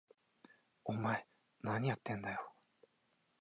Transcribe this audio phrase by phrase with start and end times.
[0.83, 1.27] お前、
[1.61, 2.51] なにやってんだよ！？